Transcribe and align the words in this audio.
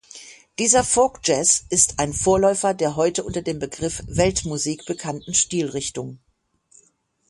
Dieser 0.57 0.83
Folk-Jazz 0.83 1.67
ist 1.69 1.99
ein 1.99 2.11
Vorläufer 2.11 2.73
der 2.73 2.95
heute 2.95 3.23
unter 3.23 3.43
dem 3.43 3.59
Begriff 3.59 4.01
Weltmusik 4.07 4.85
bekannten 4.87 5.35
Stilrichtung. 5.35 6.17